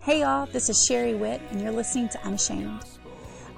Hey 0.00 0.20
y'all, 0.20 0.46
this 0.46 0.70
is 0.70 0.86
Sherry 0.86 1.14
Witt, 1.14 1.40
and 1.50 1.60
you're 1.60 1.72
listening 1.72 2.08
to 2.10 2.24
Unashamed. 2.24 2.82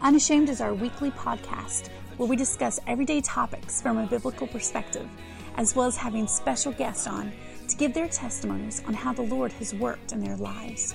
Unashamed 0.00 0.48
is 0.48 0.60
our 0.60 0.74
weekly 0.74 1.10
podcast 1.12 1.88
where 2.16 2.28
we 2.28 2.34
discuss 2.34 2.80
everyday 2.86 3.20
topics 3.20 3.80
from 3.80 3.98
a 3.98 4.06
biblical 4.06 4.46
perspective, 4.46 5.08
as 5.56 5.76
well 5.76 5.86
as 5.86 5.96
having 5.96 6.26
special 6.26 6.72
guests 6.72 7.06
on 7.06 7.30
to 7.68 7.76
give 7.76 7.92
their 7.94 8.08
testimonies 8.08 8.82
on 8.86 8.94
how 8.94 9.12
the 9.12 9.22
Lord 9.22 9.52
has 9.52 9.74
worked 9.74 10.12
in 10.12 10.20
their 10.24 10.36
lives. 10.36 10.94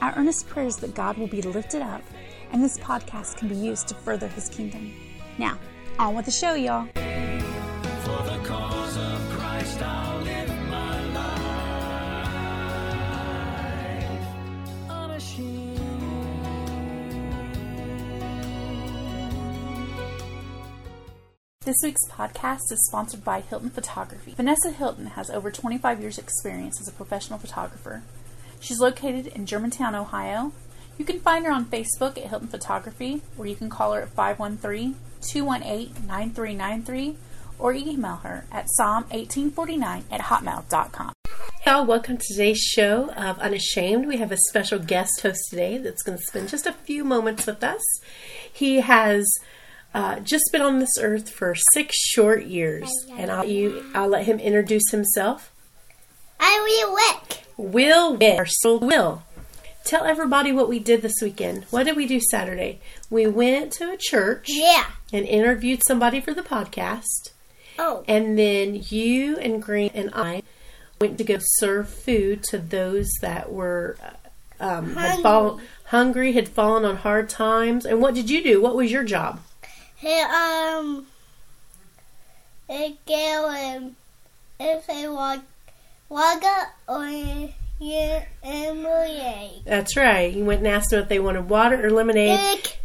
Our 0.00 0.14
earnest 0.16 0.48
prayer 0.48 0.66
is 0.66 0.78
that 0.78 0.94
God 0.94 1.16
will 1.18 1.28
be 1.28 1.42
lifted 1.42 1.82
up 1.82 2.02
and 2.50 2.64
this 2.64 2.78
podcast 2.78 3.36
can 3.36 3.48
be 3.48 3.54
used 3.54 3.88
to 3.88 3.94
further 3.94 4.26
his 4.28 4.48
kingdom. 4.48 4.92
Now, 5.38 5.58
on 5.98 6.14
with 6.14 6.24
the 6.24 6.30
show, 6.32 6.54
y'all. 6.54 6.88
This 21.64 21.76
week's 21.84 22.08
podcast 22.08 22.72
is 22.72 22.84
sponsored 22.88 23.22
by 23.22 23.40
Hilton 23.40 23.70
Photography. 23.70 24.34
Vanessa 24.36 24.72
Hilton 24.72 25.06
has 25.06 25.30
over 25.30 25.48
25 25.48 26.00
years' 26.00 26.18
experience 26.18 26.80
as 26.80 26.88
a 26.88 26.92
professional 26.92 27.38
photographer. 27.38 28.02
She's 28.58 28.80
located 28.80 29.28
in 29.28 29.46
Germantown, 29.46 29.94
Ohio. 29.94 30.50
You 30.98 31.04
can 31.04 31.20
find 31.20 31.46
her 31.46 31.52
on 31.52 31.66
Facebook 31.66 32.18
at 32.18 32.30
Hilton 32.30 32.48
Photography, 32.48 33.22
or 33.38 33.46
you 33.46 33.54
can 33.54 33.70
call 33.70 33.92
her 33.92 34.02
at 34.02 34.08
513 34.08 34.96
218 35.20 36.04
9393, 36.04 37.16
or 37.60 37.72
email 37.72 38.16
her 38.16 38.44
at 38.50 38.66
psalm1849 38.76 40.02
at 40.10 40.20
hotmail.com. 40.20 41.12
Y'all, 41.64 41.86
welcome 41.86 42.18
to 42.18 42.24
today's 42.26 42.58
show 42.58 43.12
of 43.12 43.38
Unashamed. 43.38 44.08
We 44.08 44.16
have 44.16 44.32
a 44.32 44.36
special 44.48 44.80
guest 44.80 45.20
host 45.22 45.42
today 45.48 45.78
that's 45.78 46.02
going 46.02 46.18
to 46.18 46.24
spend 46.24 46.48
just 46.48 46.66
a 46.66 46.72
few 46.72 47.04
moments 47.04 47.46
with 47.46 47.62
us. 47.62 47.82
He 48.52 48.80
has 48.80 49.24
uh, 49.94 50.20
just 50.20 50.44
been 50.52 50.62
on 50.62 50.78
this 50.78 50.98
earth 51.00 51.30
for 51.30 51.54
six 51.74 51.96
short 51.96 52.44
years, 52.46 52.88
and 53.16 53.30
I'll 53.30 53.44
you 53.46 53.84
I'll 53.94 54.08
let 54.08 54.26
him 54.26 54.38
introduce 54.38 54.90
himself. 54.90 55.52
I 56.40 56.58
will 56.86 56.94
Wick. 56.94 57.44
Will 57.56 58.16
Witt, 58.16 58.38
our 58.38 58.46
soul 58.46 58.78
Will. 58.80 59.22
Tell 59.84 60.04
everybody 60.04 60.52
what 60.52 60.68
we 60.68 60.78
did 60.78 61.02
this 61.02 61.20
weekend. 61.20 61.64
What 61.70 61.84
did 61.84 61.96
we 61.96 62.06
do 62.06 62.20
Saturday? 62.30 62.80
We 63.10 63.26
went 63.26 63.72
to 63.74 63.90
a 63.90 63.96
church 63.96 64.46
Yeah. 64.48 64.86
and 65.12 65.26
interviewed 65.26 65.82
somebody 65.86 66.20
for 66.20 66.32
the 66.32 66.42
podcast. 66.42 67.30
Oh. 67.78 68.04
And 68.06 68.38
then 68.38 68.80
you 68.90 69.36
and 69.38 69.60
Green 69.62 69.90
and 69.92 70.10
I 70.14 70.42
went 71.00 71.18
to 71.18 71.24
go 71.24 71.38
serve 71.40 71.88
food 71.88 72.44
to 72.44 72.58
those 72.58 73.08
that 73.22 73.52
were 73.52 73.96
uh, 74.60 74.64
um, 74.64 74.94
had 74.94 75.20
Hungry. 75.20 75.64
hungry, 75.86 76.32
had 76.32 76.48
fallen 76.48 76.84
on 76.84 76.98
hard 76.98 77.28
times. 77.28 77.84
And 77.84 78.00
what 78.00 78.14
did 78.14 78.30
you 78.30 78.42
do? 78.42 78.62
What 78.62 78.76
was 78.76 78.92
your 78.92 79.02
job? 79.04 79.40
He 80.02 80.20
um. 80.20 81.06
It 82.68 83.04
gave 83.06 83.92
if 84.58 84.86
they 84.86 85.06
want 85.08 85.44
water 86.08 86.46
or 86.88 87.06
yeah 87.78 88.24
lemonade. 88.44 89.62
That's 89.64 89.96
right. 89.96 90.32
You 90.32 90.44
went 90.44 90.58
and 90.58 90.68
asked 90.68 90.90
them 90.90 91.02
if 91.02 91.08
they 91.08 91.20
wanted 91.20 91.48
water 91.48 91.86
or 91.86 91.90
lemonade, 91.90 92.38
Ick. 92.38 92.78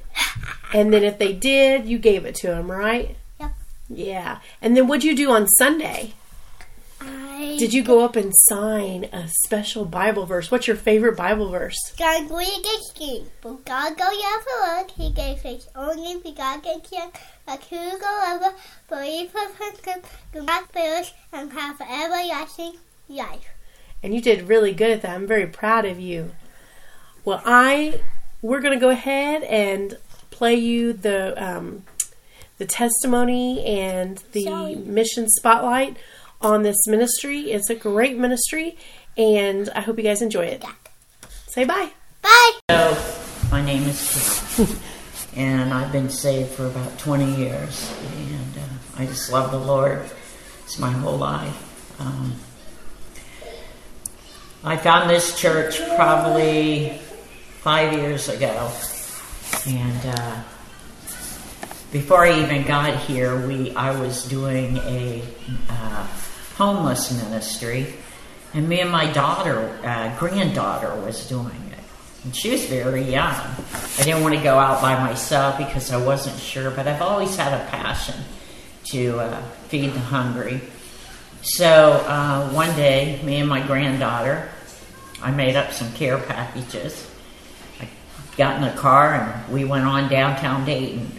and 0.74 0.94
then 0.94 1.04
if 1.04 1.18
they 1.18 1.34
did, 1.34 1.88
you 1.88 1.98
gave 1.98 2.26
it 2.26 2.36
to 2.36 2.48
them, 2.48 2.70
right? 2.70 3.18
Yep. 3.40 3.52
Yeah. 3.90 4.40
And 4.62 4.78
then 4.78 4.88
what'd 4.88 5.04
you 5.04 5.16
do 5.16 5.32
on 5.32 5.48
Sunday? 5.48 6.14
I 7.38 7.56
Did 7.58 7.72
you 7.72 7.84
go 7.84 8.04
up 8.04 8.16
and 8.16 8.34
sign 8.36 9.04
a 9.14 9.28
special 9.28 9.86
Bible 9.86 10.26
verse? 10.26 10.50
What's 10.50 10.66
your 10.66 10.76
favorite 10.76 11.16
Bible 11.16 11.52
verse? 11.52 11.78
God 11.96 12.32
we 12.32 12.46
get 12.64 12.82
king, 12.96 13.28
but 13.42 13.64
God 13.64 13.96
go 13.96 14.10
for 14.44 14.76
work. 14.76 14.90
He 14.92 15.12
gave 15.12 15.38
his 15.42 15.68
only 15.76 16.20
begotten 16.20 16.84
son, 16.84 17.12
that 17.46 17.64
whosoever 17.66 18.56
believe 18.90 19.36
of 19.36 19.56
him 19.60 20.02
do 20.34 20.42
not 20.42 20.72
perish 20.72 21.14
and 21.32 21.54
have 21.54 21.80
everlasting 21.80 22.78
life. 23.08 23.46
and 24.02 24.16
you 24.16 24.22
did 24.22 24.48
really 24.48 24.74
good 24.74 24.90
at 24.90 25.02
that. 25.04 25.14
I'm 25.14 25.28
very 25.28 25.46
proud 25.46 25.86
of 25.86 26.00
you. 26.00 26.32
Well, 27.24 27.42
I 27.46 28.02
we're 28.42 28.62
going 28.62 28.74
to 28.74 28.80
go 28.80 28.90
ahead 28.90 29.44
and 29.44 29.98
play 30.32 30.56
you 30.56 30.92
the 30.92 31.36
um, 31.44 31.84
the 32.58 32.66
testimony 32.66 33.64
and 33.64 34.24
the 34.32 34.46
Sorry. 34.46 34.76
mission 34.76 35.30
spotlight 35.30 35.98
on 36.42 36.64
this 36.64 36.88
ministry. 36.88 37.52
It's 37.52 37.70
a 37.70 37.76
great 37.76 38.18
ministry, 38.18 38.78
and 39.18 39.70
I 39.70 39.82
hope 39.82 39.98
you 39.98 40.04
guys 40.04 40.22
enjoy 40.22 40.46
it. 40.46 40.64
Say 41.48 41.66
bye. 41.66 41.92
Bye. 42.22 42.52
Hello, 42.70 42.98
my 43.52 43.64
name 43.64 43.84
is 43.84 44.56
Carol, 44.56 44.72
and 45.36 45.74
I've 45.74 45.92
been 45.92 46.10
saved 46.10 46.52
for 46.52 46.68
about 46.68 46.98
20 47.00 47.36
years, 47.36 47.94
and 48.18 48.58
uh, 48.58 49.02
I 49.02 49.06
just 49.06 49.32
love 49.32 49.52
the 49.52 49.60
Lord. 49.60 50.10
It's 50.66 50.80
my 50.80 50.92
whole 50.92 51.18
life. 51.18 52.00
Um, 52.00 52.36
I 54.64 54.76
found 54.76 55.10
this 55.10 55.40
church 55.40 55.80
probably 55.96 57.00
five 57.62 57.94
years 57.94 58.30
ago, 58.30 58.72
and 59.66 60.06
uh, 60.06 60.44
before 61.92 62.26
I 62.26 62.42
even 62.42 62.64
got 62.68 63.00
here, 63.00 63.48
we 63.48 63.74
I 63.76 63.98
was 64.00 64.26
doing 64.26 64.78
a 64.78 65.24
uh, 65.70 66.08
homeless 66.58 67.12
ministry, 67.12 67.94
and 68.54 68.68
me 68.68 68.80
and 68.80 68.92
my 68.92 69.12
daughter, 69.12 69.80
uh, 69.84 70.18
granddaughter, 70.18 70.96
was 71.06 71.28
doing 71.30 71.62
it. 71.72 71.80
And 72.24 72.36
she 72.36 72.50
was 72.50 72.66
very 72.66 73.04
young. 73.04 73.36
I 74.00 74.04
didn't 74.04 74.24
want 74.24 74.36
to 74.36 74.42
go 74.42 74.58
out 74.58 74.82
by 74.82 75.00
myself 75.00 75.58
because 75.60 75.92
I 75.92 75.98
wasn't 76.04 76.40
sure, 76.40 76.72
but 76.72 76.88
I've 76.88 77.02
always 77.02 77.36
had 77.36 77.54
a 77.54 77.64
passion 77.70 78.16
to 78.86 79.20
uh, 79.20 79.42
feed 79.70 79.94
the 79.94 80.00
hungry. 80.00 80.62
So 81.44 81.92
uh, 82.08 82.50
one 82.50 82.76
day, 82.76 83.22
me 83.24 83.38
and 83.38 83.48
my 83.48 83.66
granddaughter, 83.66 84.50
I 85.22 85.32
made 85.32 85.56
up 85.56 85.72
some 85.72 85.92
care 85.94 86.18
packages. 86.18 87.10
I 87.80 87.88
got 88.36 88.56
in 88.56 88.62
the 88.64 88.82
car 88.82 89.14
and 89.14 89.54
we 89.54 89.64
went 89.64 89.86
on 89.86 90.10
downtown 90.10 90.66
Dayton. 90.66 91.12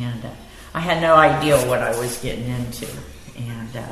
And 0.00 0.24
uh, 0.24 0.30
I 0.74 0.80
had 0.80 1.00
no 1.00 1.14
idea 1.14 1.56
what 1.68 1.80
I 1.80 1.96
was 1.98 2.18
getting 2.18 2.48
into. 2.48 2.88
And 3.36 3.76
uh, 3.76 3.86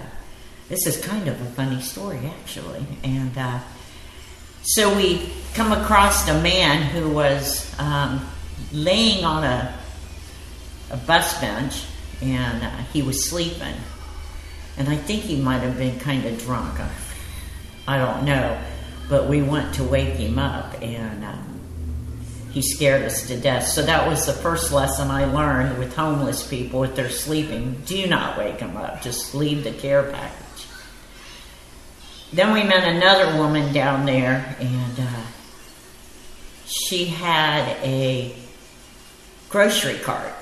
this 0.69 0.87
is 0.87 1.03
kind 1.03 1.29
of 1.29 1.41
a 1.41 1.47
funny 1.47 1.81
story, 1.81 2.21
actually. 2.41 2.85
And 3.03 3.37
uh, 3.37 3.61
so 4.63 4.95
we 4.95 5.31
come 5.55 5.73
across 5.73 6.29
a 6.29 6.43
man 6.43 6.83
who 6.83 7.09
was 7.11 7.75
um, 7.79 8.27
laying 8.73 9.25
on 9.25 9.45
a, 9.45 9.79
a 10.91 10.97
bus 10.99 11.41
bench 11.41 11.85
and 12.21 12.63
uh, 12.63 12.71
he 12.93 13.01
was 13.01 13.29
sleeping. 13.29 13.75
And 14.77 14.89
I 14.89 14.97
think 14.97 15.23
he 15.23 15.41
might 15.41 15.59
have 15.59 15.79
been 15.79 15.99
kind 16.01 16.27
of 16.27 16.39
drunk. 16.39 16.79
I, 17.87 17.97
don't 17.99 18.27
know. 18.27 18.61
But 19.09 19.27
we 19.27 19.41
went 19.43 19.75
to 19.77 19.85
wake 19.85 20.17
him 20.17 20.39
up 20.39 20.83
and 20.83 21.25
um, 21.25 21.61
he 22.53 22.61
scared 22.61 23.05
us 23.05 23.27
to 23.29 23.41
death. 23.41 23.67
So 23.67 23.83
that 23.83 24.07
was 24.07 24.27
the 24.27 24.35
first 24.35 24.71
lesson 24.71 25.11
I 25.11 25.25
learned 25.25 25.79
with 25.79 25.97
homeless 25.97 26.47
people 26.47 26.85
if 26.85 26.95
they're 26.95 27.09
sleeping. 27.09 27.81
Do 27.87 28.07
not 28.07 28.37
wake 28.37 28.59
them 28.59 28.77
up. 28.77 29.01
Just 29.01 29.35
leave 29.35 29.65
the 29.65 29.73
care 29.73 30.03
package. 30.03 30.48
Then 32.33 32.53
we 32.53 32.63
met 32.63 32.85
another 32.85 33.39
woman 33.39 33.73
down 33.73 34.05
there, 34.05 34.57
and 34.61 35.01
uh, 35.01 35.23
she 36.67 37.07
had 37.07 37.77
a 37.83 38.35
grocery 39.49 39.99
cart, 39.99 40.35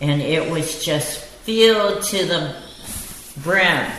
and 0.00 0.20
it 0.20 0.50
was 0.50 0.84
just 0.84 1.24
filled 1.24 2.02
to 2.02 2.24
the 2.26 2.56
brim. 3.42 3.90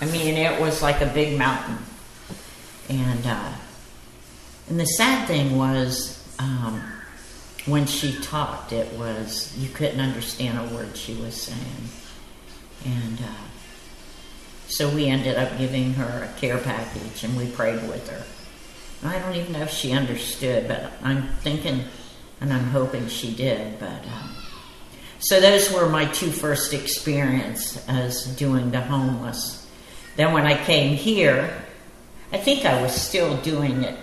I 0.00 0.06
mean, 0.06 0.36
it 0.36 0.60
was 0.60 0.82
like 0.82 1.00
a 1.00 1.06
big 1.06 1.36
mountain. 1.36 1.78
And 2.88 3.26
uh, 3.26 3.52
and 4.68 4.78
the 4.78 4.86
sad 4.86 5.26
thing 5.26 5.56
was, 5.56 6.22
um, 6.38 6.82
when 7.66 7.86
she 7.86 8.20
talked, 8.20 8.72
it 8.72 8.92
was 8.96 9.56
you 9.58 9.68
couldn't 9.70 10.00
understand 10.00 10.58
a 10.58 10.74
word 10.74 10.96
she 10.96 11.14
was 11.14 11.34
saying, 11.34 11.88
and 12.84 13.18
uh, 13.20 13.44
so 14.66 14.88
we 14.88 15.06
ended 15.06 15.36
up 15.36 15.58
giving 15.58 15.94
her 15.94 16.24
a 16.24 16.40
care 16.40 16.58
package, 16.58 17.24
and 17.24 17.36
we 17.36 17.46
prayed 17.50 17.86
with 17.88 18.08
her. 18.08 18.22
I 19.06 19.18
don't 19.18 19.34
even 19.34 19.52
know 19.52 19.62
if 19.62 19.70
she 19.70 19.92
understood, 19.92 20.66
but 20.66 20.92
I'm 21.02 21.28
thinking, 21.40 21.84
and 22.40 22.52
I'm 22.52 22.64
hoping 22.64 23.08
she 23.08 23.34
did. 23.34 23.78
But 23.78 24.04
um, 24.06 24.34
so 25.18 25.40
those 25.40 25.70
were 25.70 25.88
my 25.88 26.06
two 26.06 26.30
first 26.30 26.72
experience 26.72 27.86
as 27.88 28.24
doing 28.36 28.70
the 28.70 28.80
homeless. 28.80 29.70
Then 30.16 30.32
when 30.32 30.46
I 30.46 30.62
came 30.64 30.96
here, 30.96 31.62
I 32.32 32.38
think 32.38 32.64
I 32.64 32.80
was 32.80 32.94
still 32.94 33.36
doing 33.42 33.84
it 33.84 33.98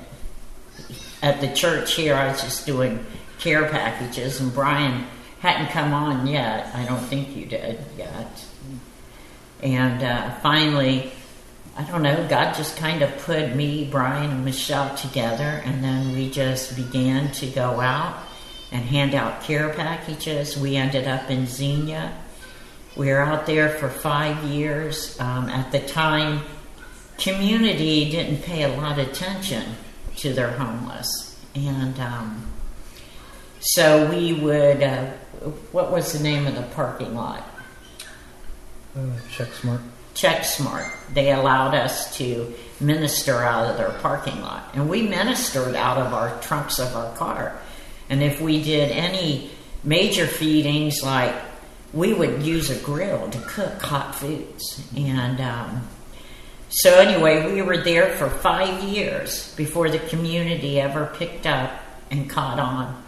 at 1.24 1.42
the 1.42 1.52
church 1.54 1.96
here. 1.96 2.16
I 2.16 2.32
was 2.32 2.42
just 2.42 2.66
doing 2.66 3.04
care 3.40 3.68
packages, 3.70 4.40
and 4.40 4.54
Brian 4.54 5.06
hadn't 5.40 5.72
come 5.72 5.94
on 5.94 6.28
yet. 6.28 6.74
I 6.76 6.86
don't 6.86 7.00
think 7.00 7.36
you 7.36 7.46
did 7.46 7.80
yet. 7.98 8.46
And 9.62 10.04
uh, 10.04 10.32
finally, 10.40 11.12
I 11.78 11.84
don't 11.84 12.04
know, 12.04 12.28
God 12.28 12.54
just 12.56 12.78
kind 12.78 13.02
of 13.02 13.16
put 13.20 13.56
me, 13.56 13.88
Brian, 13.90 14.32
and 14.32 14.46
Michele 14.46 14.96
together, 14.96 15.62
and 15.64 15.84
then 15.84 16.14
we 16.14 16.30
just 16.30 16.76
began 16.76 17.32
to 17.34 17.48
go 17.48 17.80
out 17.80 18.18
and 18.72 18.84
hand 18.84 19.14
out 19.14 19.44
care 19.44 19.70
packages. 19.74 20.58
We 20.58 20.76
ended 20.76 21.08
up 21.08 21.30
in 21.30 21.46
Xenia. 21.46 22.18
We 22.96 23.08
were 23.08 23.22
out 23.22 23.46
there 23.46 23.70
for 23.70 23.90
five 23.90 24.44
years. 24.44 25.20
Um, 25.20 25.50
at 25.50 25.72
the 25.72 25.80
time, 25.80 26.42
community 27.18 28.10
didn't 28.10 28.44
pay 28.44 28.64
a 28.64 28.70
lot 28.70 29.00
of 29.00 29.08
attention 29.08 29.76
to 30.18 30.34
their 30.34 30.52
homeless. 30.52 31.40
And 31.56 32.00
um, 32.00 32.52
so 33.60 34.10
we 34.10 34.34
would, 34.34 34.82
uh, 34.82 35.06
what 35.72 35.92
was 35.92 36.14
the 36.14 36.24
name 36.24 36.48
of 36.48 36.56
the 36.56 36.64
parking 36.76 37.16
lot? 37.16 37.48
Uh, 38.96 39.20
check 39.30 39.52
smart. 39.54 39.82
Check 40.14 40.44
Smart. 40.44 40.88
They 41.14 41.32
allowed 41.32 41.74
us 41.74 42.18
to 42.18 42.54
minister 42.80 43.36
out 43.44 43.72
of 43.72 43.78
their 43.78 43.92
parking 44.02 44.42
lot. 44.42 44.70
And 44.74 44.90
we 44.90 45.04
ministered 45.04 45.76
out 45.76 45.98
of 45.98 46.14
our 46.14 46.40
trunks 46.42 46.80
of 46.80 46.96
our 46.96 47.16
car. 47.16 47.58
And 48.10 48.22
if 48.22 48.42
we 48.42 48.62
did 48.62 48.92
any 48.92 49.52
major 49.84 50.28
feedings, 50.28 51.02
like 51.02 51.34
we 51.94 52.14
would 52.14 52.44
use 52.44 52.70
a 52.70 52.84
grill 52.84 53.30
to 53.30 53.40
cook 53.40 53.82
hot 53.82 54.16
foods. 54.16 54.86
And 54.96 55.40
um, 55.40 55.88
so, 56.70 57.00
anyway, 57.00 57.54
we 57.54 57.62
were 57.62 57.78
there 57.78 58.10
for 58.18 58.30
five 58.30 58.84
years 58.84 59.56
before 59.56 59.90
the 59.90 60.00
community 60.00 60.80
ever 60.80 61.12
picked 61.18 61.48
up 61.48 61.72
and 62.10 62.30
caught 62.30 62.60
on. 62.60 63.02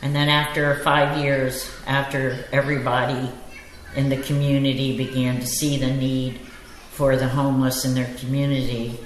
And 0.00 0.14
then, 0.14 0.30
after 0.30 0.76
five 0.76 1.18
years, 1.18 1.70
after 1.86 2.44
everybody 2.50 3.30
in 3.96 4.08
the 4.08 4.16
community 4.18 4.96
began 4.96 5.40
to 5.40 5.46
see 5.46 5.76
the 5.76 5.88
need 5.90 6.38
for 6.90 7.16
the 7.16 7.28
homeless 7.28 7.84
in 7.84 7.94
their 7.94 8.12
community, 8.18 8.98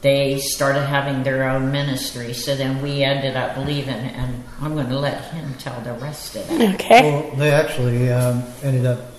they 0.00 0.38
started 0.38 0.82
having 0.82 1.22
their 1.22 1.48
own 1.48 1.70
ministry. 1.70 2.32
So 2.32 2.56
then 2.56 2.80
we 2.80 3.02
ended 3.02 3.36
up 3.36 3.56
leaving, 3.58 3.94
and 3.94 4.42
I'm 4.60 4.74
going 4.74 4.88
to 4.88 4.98
let 4.98 5.24
him 5.26 5.54
tell 5.58 5.78
the 5.82 5.92
rest 5.94 6.36
of 6.36 6.50
it. 6.50 6.74
Okay. 6.74 7.02
Well, 7.02 7.36
they 7.36 7.50
actually 7.50 8.10
um, 8.10 8.42
ended 8.62 8.86
up 8.86 9.12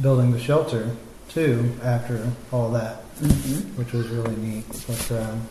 building 0.00 0.32
the 0.32 0.40
shelter 0.40 0.96
too 1.28 1.72
after 1.84 2.28
all 2.50 2.70
that, 2.72 2.96
which 3.76 3.92
was 3.92 4.08
really 4.08 4.34
neat. 4.36 4.64
But 4.86 5.12
um, 5.12 5.48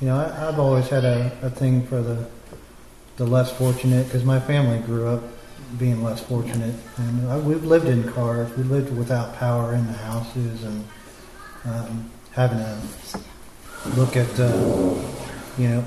you 0.00 0.08
know, 0.08 0.16
I, 0.16 0.48
I've 0.48 0.58
always 0.58 0.88
had 0.88 1.04
a, 1.04 1.32
a 1.42 1.50
thing 1.50 1.86
for 1.86 2.02
the 2.02 2.28
the 3.16 3.26
less 3.26 3.52
fortunate 3.56 4.04
because 4.04 4.24
my 4.24 4.40
family 4.40 4.78
grew 4.80 5.06
up 5.06 5.22
being 5.78 6.02
less 6.02 6.22
fortunate, 6.22 6.74
and 6.98 7.28
I, 7.28 7.38
we've 7.38 7.64
lived 7.64 7.86
in 7.86 8.10
cars. 8.12 8.54
We 8.56 8.64
lived 8.64 8.96
without 8.96 9.36
power 9.36 9.74
in 9.74 9.86
the 9.86 9.92
houses, 9.92 10.64
and 10.64 10.84
um, 11.64 12.10
having 12.32 12.58
to 12.58 12.80
look 13.96 14.16
at 14.16 14.38
uh, 14.38 14.94
you 15.58 15.68
know, 15.68 15.84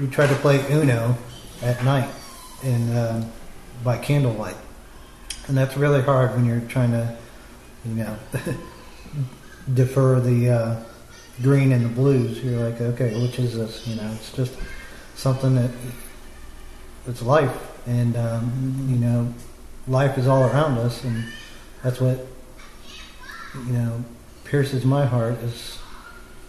we 0.00 0.08
tried 0.08 0.28
to 0.28 0.34
play 0.36 0.64
Uno 0.72 1.16
at 1.62 1.82
night 1.84 2.10
and 2.62 2.98
um, 2.98 3.32
by 3.82 3.98
candlelight, 3.98 4.56
and 5.46 5.56
that's 5.56 5.76
really 5.76 6.02
hard 6.02 6.34
when 6.34 6.44
you're 6.44 6.60
trying 6.60 6.90
to, 6.92 7.16
you 7.84 7.94
know, 7.94 8.16
defer 9.74 10.20
the 10.20 10.50
uh, 10.50 10.82
green 11.42 11.72
and 11.72 11.84
the 11.84 11.88
blues. 11.88 12.42
You're 12.42 12.68
like, 12.68 12.80
okay, 12.80 13.20
which 13.20 13.38
is 13.38 13.56
this? 13.56 13.86
You 13.86 13.96
know, 13.96 14.10
it's 14.14 14.32
just 14.32 14.56
something 15.14 15.54
that 15.54 15.70
it's 17.06 17.22
life, 17.22 17.56
and 17.86 18.16
um, 18.16 18.86
you 18.88 18.96
know, 18.96 19.32
life 19.86 20.18
is 20.18 20.26
all 20.26 20.44
around 20.44 20.78
us, 20.78 21.04
and 21.04 21.24
that's 21.82 22.00
what 22.00 22.26
you 23.66 23.72
know 23.72 24.04
pierces 24.44 24.84
my 24.84 25.04
heart 25.04 25.34
is 25.42 25.78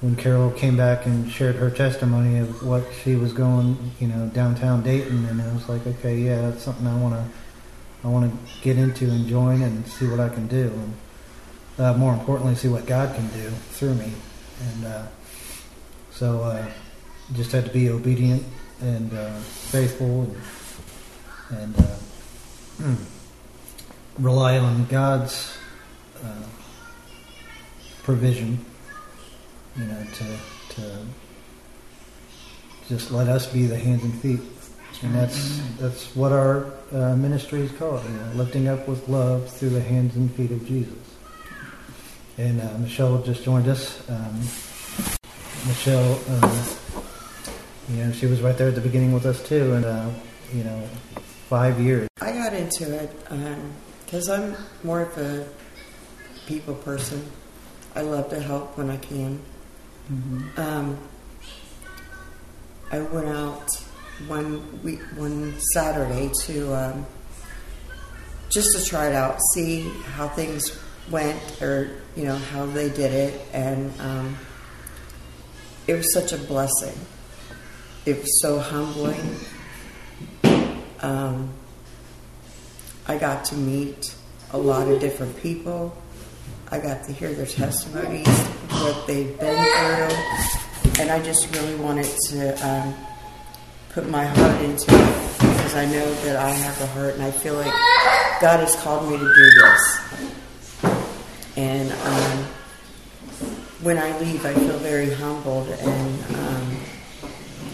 when 0.02 0.16
Carol 0.16 0.52
came 0.52 0.78
back 0.78 1.06
and 1.06 1.32
shared 1.32 1.56
her 1.56 1.72
testimony 1.72 2.38
of 2.38 2.64
what 2.64 2.84
she 3.04 3.16
was 3.16 3.34
going, 3.34 3.92
you 4.00 4.08
know, 4.08 4.28
downtown 4.28 4.84
Dayton, 4.84 5.26
and 5.26 5.42
I 5.42 5.54
was 5.54 5.68
like, 5.70 5.88
okay, 5.88 6.18
yeah, 6.18 6.42
that's 6.42 6.64
something 6.64 6.86
I 6.86 7.00
want 7.00 7.16
to, 7.16 7.26
I 8.04 8.12
want 8.12 8.32
to 8.32 8.62
get 8.62 8.78
into 8.78 9.10
and 9.10 9.26
join 9.26 9.62
and 9.62 9.88
see 9.88 10.08
what 10.08 10.20
I 10.20 10.30
can 10.30 10.48
do, 10.48 10.72
and 10.72 10.94
uh, 11.80 11.98
more 11.98 12.14
importantly, 12.14 12.56
see 12.56 12.68
what 12.68 12.86
God 12.86 13.16
can 13.16 13.28
do 13.30 13.50
through 13.50 13.96
me, 13.96 14.12
and 14.62 14.86
uh, 14.86 15.08
so 16.12 16.44
uh, 16.44 16.66
just 17.34 17.52
had 17.52 17.66
to 17.66 17.72
be 17.72 17.90
obedient 17.90 18.44
and 18.82 19.12
uh, 19.14 19.34
faithful, 19.40 20.24
and, 20.24 20.36
and 21.50 21.76
uh, 21.80 22.96
rely 24.20 24.58
on 24.58 24.86
God's 24.86 25.58
uh, 26.24 26.44
provision 28.04 28.66
you 29.78 29.86
know, 29.86 30.04
to 30.14 30.38
to 30.76 31.06
just 32.88 33.12
let 33.12 33.28
us 33.28 33.52
be 33.52 33.66
the 33.66 33.78
hands 33.78 34.04
and 34.04 34.14
feet, 34.22 34.40
and 35.02 35.14
that's 35.14 35.60
that's 35.78 36.16
what 36.16 36.32
our 36.32 36.72
uh, 36.94 37.16
ministry 37.16 37.62
is 37.62 37.72
called. 37.74 38.04
You 38.06 38.12
know, 38.12 38.32
lifting 38.36 38.68
up 38.68 38.88
with 38.88 39.08
love 39.10 39.50
through 39.50 39.70
the 39.70 39.82
hands 39.82 40.16
and 40.16 40.34
feet 40.34 40.52
of 40.52 40.66
Jesus. 40.66 40.94
And 42.38 42.62
uh, 42.62 42.78
Michele 42.78 43.22
just 43.22 43.44
joined 43.44 43.68
us. 43.68 44.08
Um, 44.10 44.40
Michele, 45.68 46.20
um, 46.30 46.68
you 47.90 48.04
know, 48.04 48.12
she 48.12 48.28
was 48.28 48.42
right 48.42 48.58
there 48.58 48.68
at 48.68 48.76
the 48.76 48.82
beginning 48.82 49.14
with 49.14 49.26
us 49.26 49.46
too, 49.48 49.74
and 49.74 49.86
uh, 49.86 50.10
you 50.54 50.64
know, 50.64 50.88
five 51.50 51.80
years. 51.80 52.08
I 52.22 52.32
got 52.32 52.54
into 52.54 52.98
it 52.98 53.12
because 54.06 54.30
I'm 54.30 54.56
more 54.84 55.02
of 55.02 55.18
a 55.18 55.48
people 56.48 56.76
person. 56.76 57.24
I 57.96 58.02
love 58.02 58.30
to 58.30 58.40
help 58.40 58.78
when 58.78 58.90
I 58.90 58.98
can. 58.98 59.40
Um, 60.58 60.98
I 62.92 63.00
went 63.00 63.28
out 63.28 63.68
one 64.28 64.82
week, 64.84 65.02
one 65.16 65.60
Saturday 65.74 66.32
to 66.44 66.76
um, 66.76 67.06
just 68.50 68.78
to 68.78 68.86
try 68.86 69.08
it 69.08 69.16
out, 69.16 69.40
see 69.54 69.82
how 70.14 70.28
things 70.28 70.80
went, 71.10 71.62
or 71.62 71.98
you 72.16 72.26
know 72.26 72.38
how 72.38 72.66
they 72.66 72.90
did 72.90 73.12
it, 73.12 73.48
and 73.54 73.92
um, 74.00 74.38
it 75.88 75.94
was 75.94 76.14
such 76.14 76.32
a 76.34 76.38
blessing. 76.38 76.98
It 78.06 78.22
was 78.22 78.42
so 78.42 78.60
humbling. 78.60 79.36
Um, 81.02 81.54
I 83.08 83.18
got 83.18 83.46
to 83.46 83.56
meet 83.56 84.16
a 84.52 84.58
lot 84.58 84.88
of 84.88 85.00
different 85.00 85.38
people. 85.38 85.96
I 86.72 86.80
got 86.80 87.04
to 87.06 87.12
hear 87.12 87.32
their 87.34 87.46
testimonies, 87.46 88.28
what 88.70 89.06
they've 89.06 89.38
been 89.40 89.56
through, 89.56 91.02
and 91.02 91.12
I 91.12 91.22
just 91.24 91.54
really 91.56 91.76
wanted 91.76 92.08
to 92.30 92.68
um, 92.68 92.96
put 93.90 94.10
my 94.10 94.26
heart 94.26 94.62
into 94.62 94.86
it 94.90 95.38
because 95.38 95.76
I 95.76 95.86
know 95.86 96.14
that 96.24 96.38
I 96.38 96.50
have 96.50 96.82
a 96.82 96.88
heart, 96.88 97.14
and 97.14 97.24
I 97.24 97.32
feel 97.32 97.54
like 97.56 97.72
God 98.42 98.60
has 98.62 98.76
called 98.78 99.08
me 99.10 99.18
to 99.18 99.24
do 99.24 99.52
this. 99.62 100.02
And 101.58 101.92
um, 101.92 102.46
when 103.84 103.98
I 104.00 104.18
leave, 104.20 104.46
I 104.46 104.54
feel 104.54 104.80
very 104.80 105.14
humbled, 105.14 105.70
and 105.70 106.80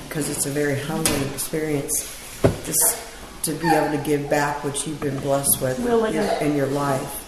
because 0.09 0.29
it's 0.29 0.45
a 0.45 0.49
very 0.49 0.77
humbling 0.77 1.23
experience, 1.33 2.05
just 2.65 2.97
to 3.43 3.53
be 3.53 3.67
able 3.67 3.97
to 3.97 4.03
give 4.03 4.29
back 4.29 4.63
what 4.63 4.85
you've 4.85 5.01
been 5.01 5.19
blessed 5.19 5.61
with 5.61 5.79
in 6.41 6.55
your 6.55 6.67
life 6.67 7.21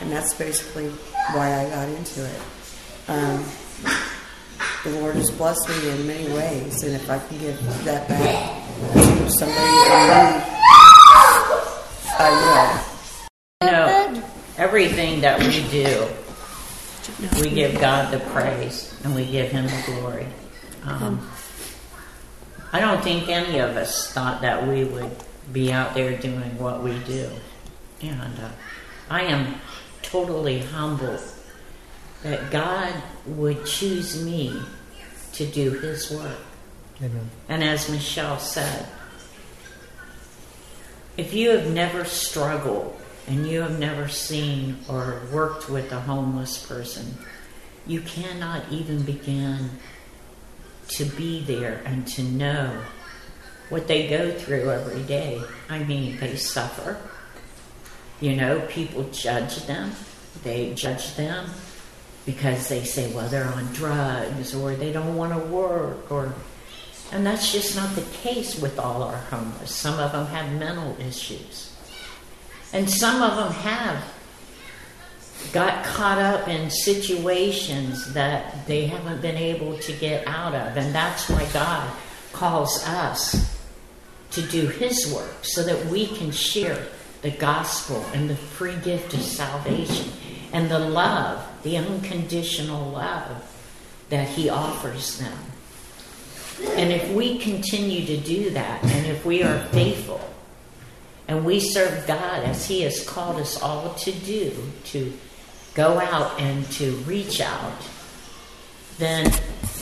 and 0.00 0.10
that's 0.10 0.34
basically 0.34 0.88
why 1.32 1.64
I 1.64 1.70
got 1.70 1.88
into 1.88 2.24
it. 2.26 2.40
Um, 3.08 3.44
the 4.84 4.90
Lord 5.00 5.14
has 5.16 5.30
blessed 5.30 5.68
me 5.68 5.90
in 5.90 6.06
many 6.06 6.32
ways, 6.34 6.82
and 6.82 6.94
if 6.94 7.08
I 7.10 7.18
can 7.18 7.38
give 7.38 7.84
that 7.84 8.08
back 8.08 8.64
to 8.92 9.30
somebody 9.30 9.64
in 9.64 10.00
need, 10.10 10.42
I 12.16 12.84
You 13.62 13.70
know, 13.70 14.22
everything 14.58 15.20
that 15.22 15.40
we 15.40 15.66
do, 15.70 16.06
we 17.40 17.50
give 17.50 17.80
God 17.80 18.12
the 18.12 18.20
praise 18.30 18.94
and 19.04 19.14
we 19.14 19.26
give 19.26 19.50
Him 19.50 19.66
the 19.66 19.82
glory. 19.86 20.26
Um, 20.84 21.30
I 22.74 22.80
don't 22.80 23.04
think 23.04 23.28
any 23.28 23.60
of 23.60 23.76
us 23.76 24.12
thought 24.12 24.42
that 24.42 24.66
we 24.66 24.82
would 24.82 25.12
be 25.52 25.70
out 25.70 25.94
there 25.94 26.18
doing 26.18 26.58
what 26.58 26.82
we 26.82 26.98
do. 27.04 27.30
And 28.02 28.36
uh, 28.40 28.50
I 29.08 29.22
am 29.22 29.60
totally 30.02 30.58
humbled 30.58 31.20
that 32.24 32.50
God 32.50 32.92
would 33.26 33.64
choose 33.64 34.24
me 34.24 34.60
to 35.34 35.46
do 35.46 35.70
His 35.70 36.10
work. 36.10 36.40
Amen. 37.00 37.30
And 37.48 37.62
as 37.62 37.88
Michele 37.88 38.40
said, 38.40 38.88
if 41.16 41.32
you 41.32 41.50
have 41.50 41.70
never 41.70 42.04
struggled 42.04 43.00
and 43.28 43.46
you 43.46 43.60
have 43.60 43.78
never 43.78 44.08
seen 44.08 44.78
or 44.88 45.22
worked 45.32 45.70
with 45.70 45.92
a 45.92 46.00
homeless 46.00 46.66
person, 46.66 47.18
you 47.86 48.00
cannot 48.00 48.64
even 48.72 49.02
begin 49.02 49.70
to 50.88 51.04
be 51.04 51.42
there 51.42 51.82
and 51.84 52.06
to 52.08 52.22
know 52.22 52.82
what 53.68 53.88
they 53.88 54.08
go 54.08 54.30
through 54.32 54.70
every 54.70 55.02
day. 55.02 55.42
I 55.68 55.80
mean, 55.84 56.18
they 56.18 56.36
suffer. 56.36 56.98
You 58.20 58.36
know, 58.36 58.60
people 58.68 59.04
judge 59.10 59.66
them, 59.66 59.92
they 60.42 60.72
judge 60.74 61.16
them, 61.16 61.50
because 62.26 62.68
they 62.68 62.84
say, 62.84 63.12
well, 63.12 63.28
they're 63.28 63.44
on 63.44 63.72
drugs 63.72 64.54
or 64.54 64.74
they 64.74 64.92
don't 64.92 65.16
want 65.16 65.32
to 65.32 65.38
work 65.50 66.10
or 66.10 66.34
and 67.12 67.24
that's 67.24 67.52
just 67.52 67.76
not 67.76 67.94
the 67.94 68.02
case 68.02 68.60
with 68.60 68.78
all 68.78 69.02
our 69.02 69.16
homeless. 69.16 69.72
Some 69.72 70.00
of 70.00 70.12
them 70.12 70.26
have 70.26 70.52
mental 70.58 70.96
issues. 70.98 71.72
And 72.72 72.90
some 72.90 73.22
of 73.22 73.36
them 73.36 73.52
have 73.52 74.02
got 75.54 75.84
caught 75.84 76.18
up 76.18 76.48
in 76.48 76.68
situations 76.68 78.12
that 78.12 78.66
they 78.66 78.86
haven't 78.86 79.22
been 79.22 79.36
able 79.36 79.78
to 79.78 79.92
get 79.92 80.26
out 80.26 80.52
of. 80.52 80.76
And 80.76 80.92
that's 80.92 81.30
why 81.30 81.48
God 81.52 81.88
calls 82.32 82.84
us 82.84 83.56
to 84.32 84.42
do 84.42 84.66
His 84.66 85.14
work 85.14 85.44
so 85.44 85.62
that 85.62 85.86
we 85.86 86.08
can 86.08 86.32
share 86.32 86.84
the 87.22 87.30
gospel 87.30 88.04
and 88.12 88.28
the 88.28 88.34
free 88.34 88.74
gift 88.80 89.14
of 89.14 89.20
salvation 89.20 90.10
and 90.52 90.68
the 90.68 90.80
love, 90.80 91.46
the 91.62 91.76
unconditional 91.76 92.90
love 92.90 93.48
that 94.08 94.26
He 94.26 94.48
offers 94.48 95.18
them. 95.18 95.38
And 96.72 96.92
if 96.92 97.12
we 97.12 97.38
continue 97.38 98.04
to 98.06 98.16
do 98.16 98.50
that, 98.50 98.82
and 98.82 99.06
if 99.06 99.24
we 99.24 99.44
are 99.44 99.60
faithful, 99.66 100.20
and 101.28 101.44
we 101.44 101.60
serve 101.60 102.08
God 102.08 102.42
as 102.42 102.66
He 102.66 102.82
has 102.82 103.08
called 103.08 103.36
us 103.36 103.62
all 103.62 103.94
to 103.94 104.10
do, 104.10 104.52
to 104.86 105.12
go 105.74 105.98
out 105.98 106.40
and 106.40 106.64
to 106.72 106.92
reach 106.98 107.40
out, 107.40 107.72
then 108.98 109.32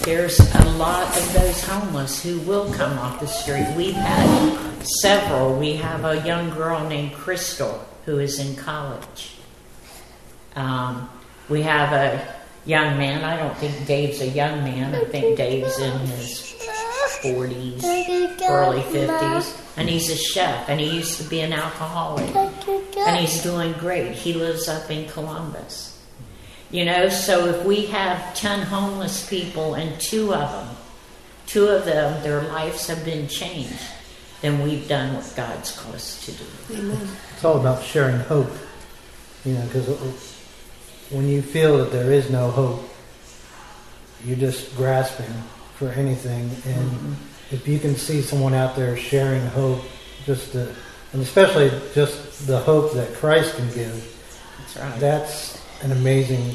there's 0.01 0.41
a 0.41 0.69
lot 0.71 1.07
of 1.17 1.33
those 1.35 1.63
homeless 1.65 2.23
who 2.23 2.41
will 2.41 2.73
come 2.73 2.99
off 2.99 3.21
the 3.21 3.27
street. 3.27 3.67
We've 3.77 3.95
had 3.95 4.83
several. 5.01 5.59
We 5.59 5.75
have 5.77 6.05
a 6.05 6.27
young 6.27 6.51
girl 6.51 6.89
named 6.89 7.13
Crystal 7.13 7.87
who 8.05 8.19
is 8.19 8.39
in 8.39 8.57
college. 8.57 9.37
Um, 10.57 11.09
we 11.49 11.63
have 11.63 11.93
a 11.93 12.35
young 12.65 12.99
man. 12.99 13.25
I 13.25 13.37
don't 13.37 13.57
think 13.59 13.87
Dave's 13.87 14.21
a 14.21 14.29
young 14.29 14.65
man. 14.65 14.95
I 14.95 15.05
think 15.05 15.37
Dave's 15.37 15.79
in 15.79 15.99
his 16.01 16.52
40s, 17.23 17.85
early 18.49 18.83
50s. 18.83 19.59
And 19.77 19.89
he's 19.89 20.11
a 20.11 20.17
chef, 20.17 20.69
and 20.69 20.81
he 20.81 20.95
used 20.95 21.21
to 21.21 21.29
be 21.29 21.41
an 21.41 21.53
alcoholic. 21.53 22.35
And 22.35 23.17
he's 23.19 23.43
doing 23.43 23.73
great. 23.75 24.13
He 24.13 24.35
lives 24.35 24.69
up 24.69 24.91
in 24.91 25.09
Columbus. 25.09 25.99
You 26.71 26.85
know, 26.85 27.09
so 27.09 27.47
if 27.47 27.65
we 27.65 27.87
have 27.87 28.35
10 28.35 28.63
homeless 28.63 29.29
people 29.29 29.75
and 29.75 30.01
two 30.01 30.35
of 30.35 30.51
them, 30.51 30.77
two 31.47 31.69
of 31.69 31.85
them, 31.85 32.23
their 32.23 32.43
lives 32.43 32.87
have 32.87 33.05
been 33.05 33.29
changed, 33.29 33.79
then 34.41 34.63
we've 34.63 34.89
done 34.89 35.15
what 35.15 35.33
God's 35.37 35.79
called 35.79 35.95
us 35.95 36.25
to 36.25 36.33
do. 36.33 36.45
Amen. 36.71 37.09
It's 37.35 37.45
all 37.45 37.61
about 37.61 37.83
sharing 37.83 38.19
hope, 38.21 38.51
you 39.45 39.55
know, 39.55 39.67
because 39.67 39.87
when 41.11 41.29
you 41.29 41.43
feel 41.43 41.79
that 41.79 41.93
there 41.93 42.11
is 42.11 42.31
no 42.31 42.51
hope, 42.51 42.89
you're 44.25 44.37
just 44.37 44.75
grasping 44.77 45.33
for 45.83 45.89
anything. 45.99 46.49
And 46.73 47.17
if 47.51 47.67
you 47.67 47.79
can 47.81 47.97
see 47.97 48.23
someone 48.23 48.55
out 48.55 48.77
there 48.77 48.97
sharing 48.97 49.45
hope, 49.49 49.81
just 50.25 50.53
the, 50.53 50.73
and 51.13 51.21
especially 51.23 51.71
just 51.93 52.47
the 52.47 52.59
hope 52.61 52.93
that 52.93 53.13
Christ 53.15 53.57
can 53.57 53.67
give, 53.75 53.95
That's 54.59 54.77
right. 54.77 55.01
that's 55.01 55.61
an 55.83 55.91
amazing 55.93 56.51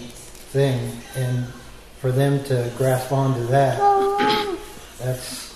thing. 0.54 0.80
And 1.16 1.46
for 2.00 2.12
them 2.12 2.42
to 2.46 2.72
grasp 2.78 3.12
onto 3.12 3.46
that, 3.48 3.78
that's 5.00 5.54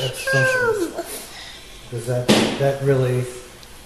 that's 0.00 0.32
something. 0.32 1.04
Because 1.90 2.06
that 2.06 2.28
that 2.60 2.82
really 2.84 3.24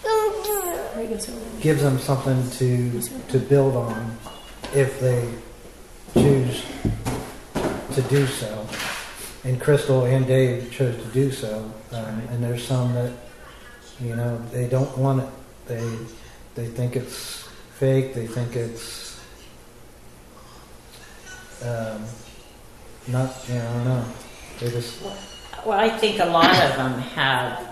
There 0.02 1.02
you 1.02 1.08
go, 1.08 1.16
Sarah. 1.18 1.38
gives 1.60 1.80
them 1.82 1.98
something 1.98 2.50
to 2.58 3.00
to 3.30 3.38
build 3.38 3.76
on 3.76 4.18
if 4.74 5.00
they 5.00 5.26
choose 6.12 6.64
to 7.94 8.02
do 8.02 8.26
so. 8.26 8.66
And 9.44 9.60
Crystal 9.60 10.04
and 10.04 10.26
Dave 10.26 10.70
chose 10.70 10.96
to 11.02 11.08
do 11.08 11.32
so. 11.32 11.70
Um, 11.90 12.22
and 12.30 12.42
there's 12.42 12.64
some 12.64 12.94
that 12.94 13.12
you 14.00 14.14
know 14.14 14.38
they 14.52 14.68
don't 14.68 14.96
want 14.96 15.22
it. 15.22 15.28
They 15.66 15.96
they 16.54 16.66
think 16.68 16.94
it's 16.94 17.48
fake. 17.74 18.14
They 18.14 18.26
think 18.26 18.54
it's 18.54 19.20
um, 21.64 22.04
not. 23.08 23.34
You 23.48 23.54
know, 23.54 23.68
I 23.68 23.72
don't 23.74 23.84
know. 23.84 24.04
They 24.60 24.70
just 24.70 25.02
Well, 25.66 25.78
I 25.78 25.88
think 25.88 26.20
a 26.20 26.26
lot 26.26 26.50
of 26.50 26.76
them 26.76 26.98
have. 27.00 27.68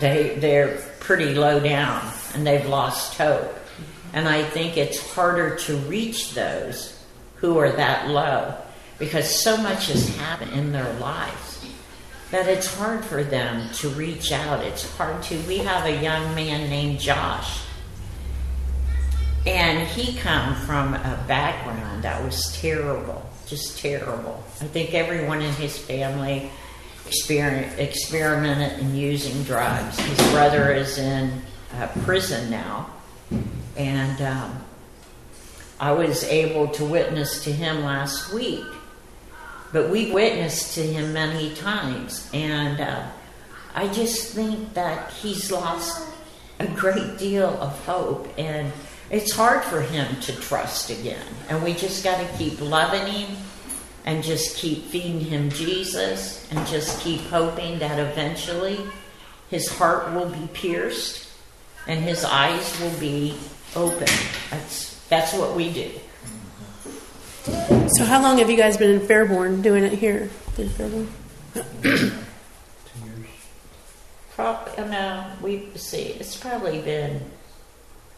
They 0.00 0.36
they're 0.36 0.78
pretty 1.00 1.34
low 1.34 1.60
down 1.60 2.10
and 2.34 2.46
they've 2.46 2.66
lost 2.66 3.18
hope, 3.18 3.54
and 4.14 4.26
I 4.26 4.42
think 4.42 4.78
it's 4.78 5.12
harder 5.12 5.56
to 5.56 5.76
reach 5.76 6.32
those 6.32 6.98
who 7.36 7.58
are 7.58 7.70
that 7.72 8.08
low 8.08 8.54
because 8.98 9.28
so 9.28 9.56
much 9.56 9.88
has 9.88 10.14
happened 10.16 10.52
in 10.52 10.72
their 10.72 10.92
lives 10.94 11.66
that 12.30 12.48
it's 12.48 12.72
hard 12.74 13.04
for 13.04 13.22
them 13.22 13.70
to 13.74 13.88
reach 13.90 14.32
out. 14.32 14.64
It's 14.64 14.90
hard 14.96 15.22
to. 15.24 15.38
We 15.42 15.58
have 15.58 15.86
a 15.86 16.02
young 16.02 16.34
man 16.34 16.68
named 16.68 16.98
Josh, 16.98 17.60
and 19.46 19.86
he 19.88 20.18
come 20.18 20.54
from 20.54 20.94
a 20.94 21.24
background 21.28 22.02
that 22.02 22.22
was 22.24 22.52
terrible, 22.60 23.28
just 23.46 23.78
terrible. 23.78 24.42
I 24.60 24.64
think 24.66 24.94
everyone 24.94 25.40
in 25.40 25.52
his 25.54 25.78
family 25.78 26.50
experiment, 27.06 27.78
experimented 27.78 28.80
in 28.80 28.96
using 28.96 29.42
drugs. 29.44 29.98
His 29.98 30.30
brother 30.32 30.72
is 30.72 30.98
in 30.98 31.42
uh, 31.74 31.88
prison 32.02 32.50
now, 32.50 32.90
and 33.76 34.20
um, 34.22 34.64
I 35.78 35.92
was 35.92 36.24
able 36.24 36.68
to 36.68 36.84
witness 36.84 37.44
to 37.44 37.52
him 37.52 37.84
last 37.84 38.32
week. 38.32 38.64
But 39.72 39.90
we've 39.90 40.12
witnessed 40.12 40.74
to 40.74 40.82
him 40.82 41.12
many 41.12 41.54
times, 41.54 42.30
and 42.32 42.80
uh, 42.80 43.06
I 43.74 43.88
just 43.88 44.32
think 44.32 44.74
that 44.74 45.12
he's 45.12 45.50
lost 45.50 46.14
a 46.58 46.66
great 46.66 47.18
deal 47.18 47.48
of 47.60 47.84
hope, 47.84 48.28
and 48.38 48.72
it's 49.10 49.32
hard 49.32 49.64
for 49.64 49.80
him 49.80 50.20
to 50.22 50.32
trust 50.36 50.90
again. 50.90 51.26
And 51.48 51.62
we 51.62 51.74
just 51.74 52.02
got 52.02 52.18
to 52.18 52.38
keep 52.38 52.60
loving 52.60 53.06
him 53.06 53.36
and 54.04 54.22
just 54.22 54.56
keep 54.56 54.84
feeding 54.84 55.20
him 55.20 55.50
Jesus 55.50 56.50
and 56.50 56.66
just 56.66 57.00
keep 57.00 57.20
hoping 57.22 57.78
that 57.80 57.98
eventually 57.98 58.80
his 59.50 59.68
heart 59.68 60.12
will 60.12 60.28
be 60.28 60.48
pierced 60.54 61.28
and 61.86 62.00
his 62.00 62.24
eyes 62.24 62.80
will 62.80 62.98
be 62.98 63.36
open. 63.74 64.08
That's 64.50 64.96
that's 65.08 65.34
what 65.34 65.54
we 65.54 65.72
do. 65.72 65.90
So, 67.46 68.04
how 68.04 68.20
long 68.20 68.38
have 68.38 68.50
you 68.50 68.56
guys 68.56 68.76
been 68.76 68.90
in 68.90 69.06
Fairborn 69.06 69.62
doing 69.62 69.84
it 69.84 69.92
here? 69.92 70.28
In 70.58 70.68
Fairborn? 70.68 71.06
two 71.54 71.60
years. 71.88 73.28
Probably 74.34 74.84
no, 74.90 75.30
we 75.40 75.68
see. 75.76 76.16
It's 76.18 76.36
probably 76.36 76.80
been, 76.82 77.22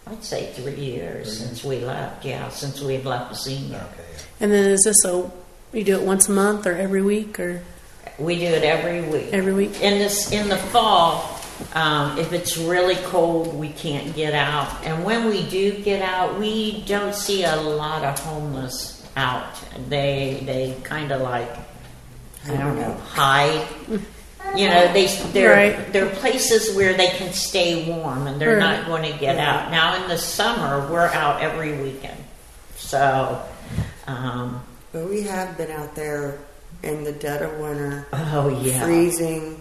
I'd 0.07 0.25
say, 0.25 0.51
three 0.55 0.77
years 0.77 1.39
since 1.39 1.63
we 1.63 1.81
left. 1.81 2.25
Yeah, 2.25 2.49
since 2.49 2.81
we've 2.81 3.05
left 3.05 3.37
Xenia. 3.37 3.87
And 4.41 4.51
then 4.51 4.65
is 4.71 4.85
this 4.85 5.05
a 5.05 5.31
you 5.75 5.85
do 5.85 6.01
it 6.01 6.03
once 6.07 6.31
a 6.31 6.33
month 6.33 6.67
or 6.67 6.73
every 6.73 7.03
week 7.03 7.39
or 7.39 7.63
We 8.19 8.39
do 8.39 8.47
it 8.47 8.65
every 8.65 9.03
week. 9.03 9.29
every 9.35 9.53
week? 9.53 9.83
In 9.83 9.99
this, 9.99 10.33
in 10.33 10.49
the 10.49 10.57
fall, 10.57 11.39
um, 11.75 12.19
if 12.19 12.33
it's 12.33 12.57
really 12.57 12.97
cold, 12.97 13.55
we 13.55 13.69
can't 13.69 14.17
get 14.17 14.33
out. 14.33 14.83
And 14.85 15.05
when 15.05 15.27
we 15.27 15.47
do 15.51 15.83
get 15.83 16.01
out, 16.01 16.39
we 16.39 16.83
don't 16.87 17.15
see 17.15 17.45
a 17.45 17.57
lot 17.57 18.05
of 18.05 18.19
homeless 18.21 18.98
out. 19.19 19.45
They 19.89 20.43
they 20.47 20.77
kind 20.85 21.11
of 21.13 21.21
like 21.23 21.51
I 22.47 22.57
don't 22.57 22.79
know 22.79 22.95
hide. 22.95 23.67
You 24.57 24.69
know, 24.71 24.93
they 24.95 25.07
they're 25.35 25.53
Right. 25.77 25.93
they're 25.93 26.09
places 26.23 26.75
where 26.77 26.95
they 26.97 27.09
can 27.19 27.33
stay 27.35 27.85
warm 27.91 28.27
and 28.27 28.41
they're 28.41 28.57
Right. 28.57 28.79
not 28.79 28.87
going 28.87 29.05
to 29.13 29.19
get 29.19 29.37
out. 29.37 29.71
Now 29.71 30.01
in 30.03 30.09
the 30.09 30.17
summer, 30.17 30.89
we're 30.91 31.09
out 31.09 31.43
every 31.43 31.73
weekend. 31.83 32.17
So, 32.77 33.43
um, 34.07 34.63
But 34.93 35.05
we 35.11 35.23
have 35.25 35.59
been 35.59 35.71
out 35.71 35.95
there 35.95 36.39
in 36.83 37.05
the 37.05 37.13
dead 37.13 37.43
of 37.43 37.59
winter, 37.59 38.07
oh 38.13 38.49
yeah, 38.63 38.85
freezing, 38.85 39.61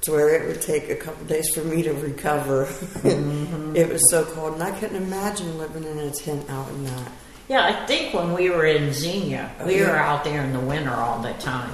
to 0.00 0.10
where 0.12 0.34
it 0.34 0.48
would 0.48 0.62
take 0.62 0.88
a 0.88 0.96
couple 0.96 1.24
days 1.26 1.48
for 1.54 1.60
me 1.62 1.82
to 1.82 1.92
recover. 1.92 2.64
Mm-hmm. 3.04 3.76
it 3.76 3.88
was 3.92 4.02
so 4.10 4.24
cold, 4.24 4.54
and 4.54 4.62
I 4.62 4.72
couldn't 4.78 4.96
imagine 4.96 5.56
living 5.58 5.84
in 5.84 5.98
a 5.98 6.10
tent 6.10 6.48
out 6.50 6.68
in 6.70 6.84
that. 6.86 7.12
Yeah, 7.48 7.64
I 7.64 7.86
think 7.86 8.12
when 8.12 8.34
we 8.34 8.50
were 8.50 8.66
in 8.66 8.92
Xenia, 8.92 9.50
we 9.64 9.80
were 9.80 9.96
out 9.96 10.22
there 10.22 10.42
in 10.42 10.52
the 10.52 10.60
winter 10.60 10.92
all 10.92 11.22
the 11.22 11.32
time. 11.34 11.70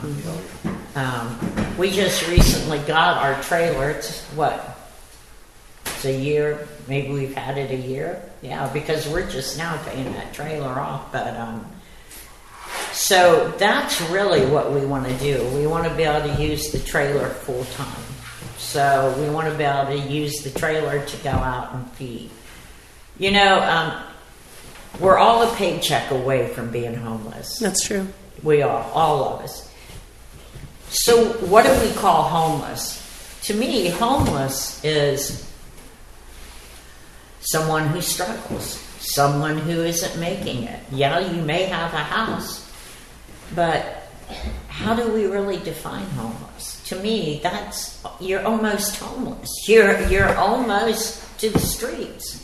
Um, 0.95 1.37
we 1.76 1.90
just 1.90 2.28
recently 2.28 2.78
got 2.81 3.16
our 3.25 3.43
trailer. 3.43 3.90
It's 3.90 4.23
what? 4.37 4.78
It's 5.85 6.04
a 6.04 6.16
year. 6.16 6.69
Maybe 6.87 7.12
we've 7.12 7.35
had 7.35 7.59
it 7.59 7.73
a 7.73 7.76
year. 7.76 8.23
Yeah, 8.40 8.73
because 8.73 9.09
we're 9.09 9.28
just 9.28 9.59
now 9.59 9.76
paying 9.85 10.12
that 10.12 10.33
trailer 10.33 10.69
off. 10.69 11.11
But 11.11 11.37
um, 11.37 11.66
so 12.93 13.52
that's 13.59 14.00
really 14.02 14.47
what 14.47 14.73
we 14.73 14.87
want 14.87 15.09
to 15.09 15.19
do. 15.19 15.45
We 15.57 15.66
want 15.66 15.88
to 15.88 15.95
be 15.97 16.04
able 16.04 16.33
to 16.33 16.40
use 16.40 16.71
the 16.71 16.78
trailer 16.78 17.28
full 17.28 17.64
time. 17.64 18.02
So 18.59 19.12
we 19.19 19.28
want 19.28 19.50
to 19.50 19.59
be 19.59 19.64
able 19.64 19.87
to 19.90 20.09
use 20.09 20.45
the 20.45 20.57
trailer 20.57 21.04
to 21.04 21.16
go 21.25 21.31
out 21.31 21.75
and 21.75 21.90
feed. 21.93 22.31
You 23.19 23.33
know, 23.33 23.61
um, 23.61 24.02
we're 25.01 25.19
all 25.19 25.43
a 25.43 25.55
paycheck 25.57 26.11
away 26.11 26.49
from 26.49 26.71
being 26.71 26.95
homeless. 26.95 27.59
That's 27.59 27.87
true. 27.87 28.09
We 28.43 28.63
are, 28.63 28.83
all 28.93 29.35
of 29.35 29.41
us. 29.43 29.73
So, 30.89 31.33
what 31.47 31.65
do 31.65 31.87
we 31.87 31.93
call 31.95 32.23
homeless? 32.23 33.01
To 33.45 33.55
me, 33.55 33.89
homeless 33.89 34.83
is 34.85 35.51
someone 37.41 37.89
who 37.89 38.01
struggles, 38.01 38.79
someone 39.01 39.59
who 39.59 39.83
isn't 39.83 40.21
making 40.21 40.65
it. 40.65 40.81
Yeah, 40.91 41.19
you 41.19 41.43
may 41.43 41.65
have 41.65 41.93
a 41.93 41.99
house, 41.99 42.71
but 43.55 44.09
how 44.69 44.95
do 44.95 45.13
we 45.13 45.27
really 45.27 45.59
define 45.59 46.07
homeless? 46.11 46.83
To 46.89 46.97
me, 46.97 47.41
that's 47.43 48.03
you're 48.21 48.45
almost 48.45 48.97
homeless. 48.97 49.51
You're 49.67 50.01
you're 50.09 50.35
almost 50.37 51.39
to 51.41 51.51
the 51.51 51.59
streets. 51.59 52.44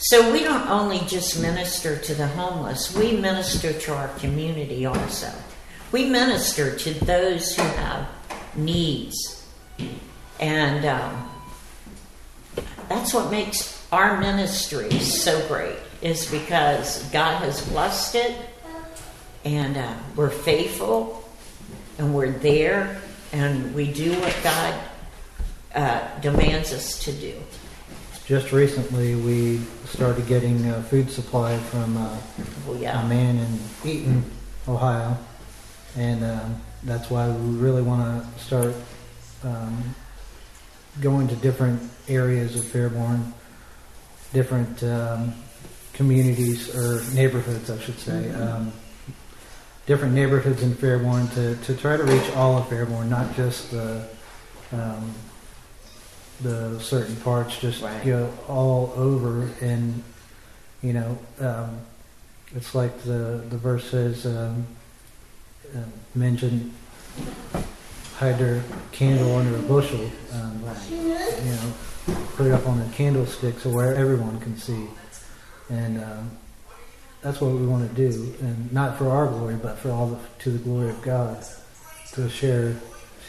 So 0.00 0.32
we 0.32 0.44
don't 0.44 0.68
only 0.68 1.00
just 1.00 1.42
minister 1.42 1.96
to 1.98 2.14
the 2.14 2.28
homeless, 2.28 2.94
we 2.94 3.16
minister 3.16 3.72
to 3.72 3.94
our 3.94 4.08
community 4.18 4.86
also. 4.86 5.32
We 5.90 6.08
minister 6.08 6.76
to 6.76 7.04
those 7.04 7.56
who 7.56 7.62
have 7.62 8.08
needs. 8.54 9.44
And 10.38 10.84
um, 10.84 11.30
that's 12.88 13.12
what 13.12 13.30
makes 13.32 13.86
our 13.90 14.20
ministry 14.20 14.90
so 15.00 15.46
great, 15.48 15.76
is 16.00 16.30
because 16.30 17.02
God 17.10 17.42
has 17.42 17.66
blessed 17.68 18.14
it, 18.14 18.36
and 19.44 19.76
uh, 19.76 19.94
we're 20.14 20.30
faithful, 20.30 21.28
and 21.98 22.14
we're 22.14 22.30
there, 22.30 23.00
and 23.32 23.74
we 23.74 23.92
do 23.92 24.12
what 24.20 24.36
God 24.44 24.80
uh, 25.74 26.20
demands 26.20 26.72
us 26.72 27.02
to 27.04 27.12
do. 27.12 27.34
Just 28.28 28.52
recently, 28.52 29.14
we 29.14 29.56
started 29.86 30.26
getting 30.26 30.66
uh, 30.66 30.82
food 30.82 31.10
supply 31.10 31.56
from 31.56 31.96
uh, 31.96 32.14
Well, 32.66 32.76
a 32.76 33.08
man 33.08 33.38
in 33.38 33.88
Eaton, 33.90 34.22
Ohio, 34.68 35.16
and 35.96 36.22
um, 36.22 36.60
that's 36.84 37.08
why 37.08 37.26
we 37.30 37.56
really 37.56 37.80
want 37.80 38.02
to 38.02 38.38
start 38.38 38.74
um, 39.44 39.94
going 41.00 41.26
to 41.28 41.36
different 41.36 41.80
areas 42.06 42.54
of 42.54 42.64
Fairborn, 42.64 43.32
different 44.34 44.82
um, 44.82 45.32
communities 45.94 46.76
or 46.76 47.02
neighborhoods, 47.14 47.70
I 47.70 47.78
should 47.78 47.98
say. 47.98 48.30
Um, 48.32 48.74
different 49.86 50.12
neighborhoods 50.12 50.62
in 50.62 50.74
Fairborn 50.74 51.32
to, 51.32 51.56
to 51.64 51.74
try 51.80 51.96
to 51.96 52.04
reach 52.04 52.30
all 52.32 52.58
of 52.58 52.66
Fairborn, 52.66 53.08
not 53.08 53.34
just 53.36 53.70
the 53.70 54.06
um, 54.72 55.14
the 56.40 56.78
certain 56.80 57.16
parts, 57.16 57.58
just 57.58 57.82
Right. 57.82 58.04
go 58.04 58.32
all 58.48 58.92
over 58.96 59.48
and 59.60 60.02
you 60.82 60.92
know 60.92 61.18
um, 61.40 61.78
it's 62.54 62.74
like 62.74 63.02
the 63.02 63.42
the 63.50 63.58
verse 63.58 63.90
says 63.90 64.24
um, 64.26 64.66
uh, 65.74 65.80
mention 66.14 66.72
hide 68.16 68.38
their 68.38 68.62
candle 68.92 69.36
under 69.36 69.56
a 69.56 69.62
bushel 69.62 70.10
um, 70.34 70.62
you 70.94 71.50
know 71.52 71.74
put 72.36 72.46
it 72.46 72.52
up 72.52 72.66
on 72.66 72.80
a 72.80 72.88
candlestick 72.92 73.58
so 73.58 73.70
where 73.70 73.94
everyone 73.96 74.38
can 74.40 74.56
see 74.56 74.86
and 75.68 76.02
um, 76.02 76.30
that's 77.22 77.40
what 77.40 77.50
we 77.52 77.66
want 77.66 77.88
to 77.88 77.94
do 77.96 78.34
and 78.40 78.72
not 78.72 78.96
for 78.96 79.10
our 79.10 79.26
glory 79.26 79.56
but 79.56 79.76
for 79.78 79.90
all 79.90 80.06
the, 80.06 80.18
to 80.38 80.50
the 80.50 80.58
glory 80.58 80.90
of 80.90 81.02
God 81.02 81.44
to 82.12 82.28
share 82.28 82.76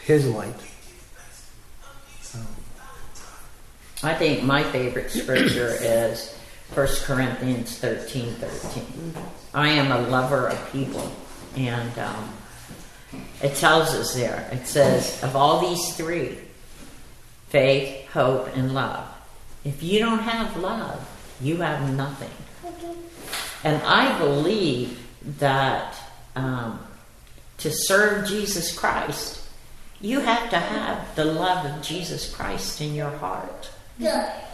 his 0.04 0.26
light 0.28 0.54
um, 2.34 2.46
I 4.02 4.14
think 4.14 4.42
my 4.42 4.62
favorite 4.62 5.10
scripture 5.10 5.76
is 5.80 6.34
1 6.72 6.86
Corinthians 7.02 7.78
13 7.78 8.34
13. 8.34 9.14
I 9.52 9.68
am 9.68 9.92
a 9.92 10.08
lover 10.08 10.48
of 10.48 10.72
people. 10.72 11.12
And 11.56 11.98
um, 11.98 12.32
it 13.42 13.56
tells 13.56 13.88
us 13.88 14.14
there, 14.14 14.48
it 14.52 14.66
says, 14.66 15.22
of 15.22 15.36
all 15.36 15.60
these 15.60 15.96
three 15.96 16.38
faith, 17.48 18.06
hope, 18.10 18.56
and 18.56 18.72
love. 18.72 19.06
If 19.64 19.82
you 19.82 19.98
don't 19.98 20.20
have 20.20 20.56
love, 20.56 21.06
you 21.40 21.56
have 21.58 21.92
nothing. 21.94 22.30
And 23.64 23.82
I 23.82 24.16
believe 24.18 25.06
that 25.38 25.96
um, 26.36 26.80
to 27.58 27.70
serve 27.70 28.26
Jesus 28.26 28.76
Christ, 28.76 29.44
you 30.00 30.20
have 30.20 30.48
to 30.50 30.58
have 30.58 31.14
the 31.16 31.26
love 31.26 31.66
of 31.66 31.82
Jesus 31.82 32.34
Christ 32.34 32.80
in 32.80 32.94
your 32.94 33.10
heart. 33.10 33.70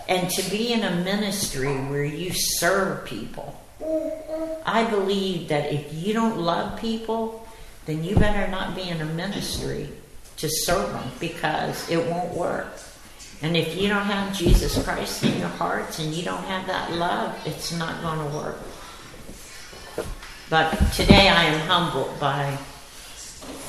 And 0.09 0.31
to 0.31 0.51
be 0.51 0.73
in 0.73 0.83
a 0.83 0.97
ministry 0.97 1.75
where 1.75 2.05
you 2.05 2.33
serve 2.33 3.05
people. 3.05 3.61
I 4.65 4.87
believe 4.89 5.49
that 5.49 5.73
if 5.73 5.93
you 5.93 6.13
don't 6.13 6.39
love 6.39 6.81
people, 6.81 7.47
then 7.87 8.03
you 8.03 8.17
better 8.17 8.51
not 8.51 8.75
be 8.75 8.89
in 8.89 9.01
a 9.01 9.05
ministry 9.05 9.89
to 10.39 10.49
serve 10.49 10.93
them 10.93 11.11
because 11.21 11.89
it 11.89 12.05
won't 12.11 12.35
work. 12.35 12.79
And 13.43 13.57
if 13.57 13.77
you 13.77 13.89
don't 13.89 14.07
have 14.07 14.37
Jesus 14.37 14.83
Christ 14.83 15.23
in 15.23 15.39
your 15.39 15.49
hearts 15.49 15.99
and 15.99 16.13
you 16.13 16.25
don't 16.25 16.43
have 16.45 16.67
that 16.67 16.93
love, 16.93 17.39
it's 17.47 17.73
not 17.73 18.01
going 18.03 18.19
to 18.19 18.37
work. 18.37 18.59
But 20.49 20.71
today 20.93 21.29
I 21.29 21.45
am 21.45 21.61
humbled 21.67 22.19
by 22.19 22.53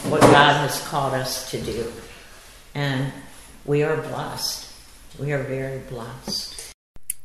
what 0.09 0.21
God 0.21 0.53
has 0.61 0.85
called 0.87 1.13
us 1.13 1.51
to 1.51 1.61
do. 1.61 1.91
And 2.75 3.11
we 3.65 3.83
are 3.83 3.97
blessed. 3.97 4.66
We 5.19 5.33
are 5.33 5.41
very 5.41 5.79
blessed. 5.89 6.73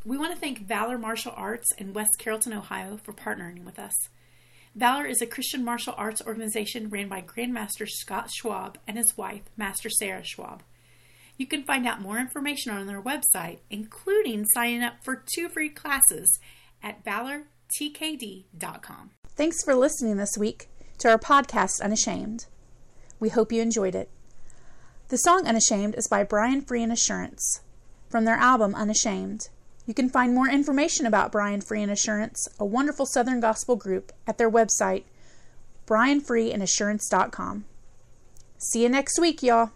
We 0.06 0.16
want 0.16 0.32
to 0.32 0.40
thank 0.40 0.66
Valor 0.66 0.96
Martial 0.96 1.34
Arts 1.36 1.68
in 1.76 1.92
West 1.92 2.12
Carrollton, 2.18 2.54
Ohio 2.54 2.96
for 2.96 3.12
partnering 3.12 3.64
with 3.64 3.78
us. 3.78 3.92
Valor 4.74 5.04
is 5.04 5.20
a 5.20 5.26
Christian 5.26 5.62
martial 5.62 5.92
arts 5.98 6.22
organization 6.26 6.88
ran 6.88 7.08
by 7.08 7.20
Grandmaster 7.20 7.86
Scott 7.86 8.30
Schwab 8.32 8.78
and 8.88 8.96
his 8.96 9.14
wife, 9.18 9.42
Master 9.58 9.90
Sarah 9.90 10.24
Schwab. 10.24 10.62
You 11.36 11.46
can 11.46 11.64
find 11.64 11.86
out 11.86 12.00
more 12.00 12.18
information 12.18 12.72
on 12.72 12.86
their 12.86 13.02
website, 13.02 13.58
including 13.68 14.46
signing 14.54 14.82
up 14.82 15.04
for 15.04 15.22
two 15.34 15.50
free 15.50 15.68
classes 15.68 16.38
at 16.82 17.04
valortkd.com. 17.04 19.10
Thanks 19.36 19.62
for 19.62 19.74
listening 19.74 20.16
this 20.16 20.38
week 20.38 20.70
to 20.98 21.10
our 21.10 21.18
podcast, 21.18 21.82
Unashamed. 21.82 22.46
We 23.20 23.28
hope 23.28 23.52
you 23.52 23.60
enjoyed 23.60 23.94
it. 23.94 24.08
The 25.08 25.18
song 25.18 25.46
Unashamed 25.46 25.94
is 25.96 26.08
by 26.08 26.24
Brian 26.24 26.62
Free 26.62 26.82
and 26.82 26.90
Assurance 26.90 27.60
from 28.12 28.24
their 28.26 28.36
album 28.36 28.74
Unashamed. 28.76 29.48
You 29.86 29.94
can 29.94 30.08
find 30.08 30.32
more 30.32 30.48
information 30.48 31.06
about 31.06 31.32
Brian 31.32 31.60
Free 31.60 31.82
and 31.82 31.90
Assurance, 31.90 32.46
a 32.60 32.64
wonderful 32.64 33.06
Southern 33.06 33.40
gospel 33.40 33.74
group, 33.74 34.12
at 34.26 34.38
their 34.38 34.50
website, 34.50 35.02
brianfreeandassurance.com. 35.88 37.64
See 38.58 38.82
you 38.82 38.88
next 38.88 39.18
week, 39.18 39.42
y'all. 39.42 39.72